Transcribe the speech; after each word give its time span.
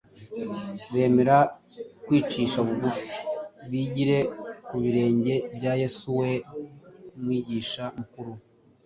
bemere 0.93 1.37
kwicisha 2.05 2.57
bugufi 2.67 3.11
bigire 3.69 4.17
ku 4.67 4.75
birenge 4.83 5.33
bya 5.55 5.73
Yesu 5.81 6.05
we 6.19 6.31
Mwigisha 7.21 7.83
mukuru. 7.97 8.31